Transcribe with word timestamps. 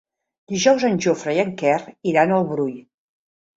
Dijous 0.53 0.85
en 0.89 0.97
Jofre 1.07 1.35
i 1.37 1.43
en 1.45 1.53
Quer 1.61 1.77
iran 2.15 2.37
al 2.41 2.51
Brull. 2.55 2.75